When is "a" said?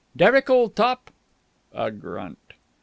1.73-1.91